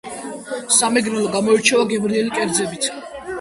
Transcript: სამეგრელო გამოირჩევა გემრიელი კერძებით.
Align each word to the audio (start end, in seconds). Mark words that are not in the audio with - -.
სამეგრელო 0.77 1.25
გამოირჩევა 1.35 1.85
გემრიელი 1.93 2.35
კერძებით. 2.39 2.91